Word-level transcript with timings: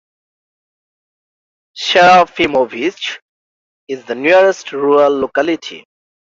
Serafimovich 1.77 3.19
is 3.87 4.03
the 4.05 4.15
nearest 4.15 4.71
rural 4.71 5.15
locality. 5.15 5.85